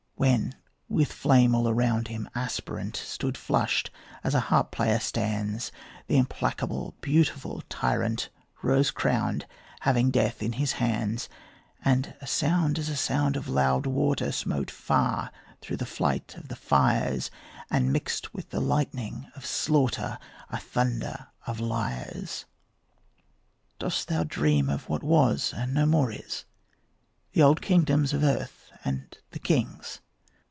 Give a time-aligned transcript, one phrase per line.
[0.21, 0.53] When,
[0.87, 3.89] with flame all around him aspirant, Stood flushed,
[4.23, 5.71] as a harp player stands,
[6.05, 8.29] The implacable beautiful tyrant,
[8.61, 9.47] Rose crowned,
[9.79, 11.27] having death in his hands;
[11.83, 16.49] And a sound as the sound of loud water Smote far through the flight of
[16.49, 17.31] the fires,
[17.71, 20.19] And mixed with the lightning of slaughter
[20.51, 22.45] A thunder of lyres.
[23.79, 26.45] Dost thou dream of what was and no more is,
[27.33, 29.99] The old kingdoms of earth and the kings?